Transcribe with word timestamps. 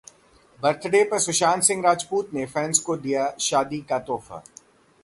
birthday 0.59 1.03
पर 1.03 1.19
सुशांत 1.19 1.63
सिंह 1.63 1.83
राजपूत 1.83 2.33
ने 2.33 2.45
fans 2.45 2.79
को 2.79 2.97
दिया 2.97 3.31
शादी 3.39 3.81
का 3.81 3.99
तोहफा 3.99 4.43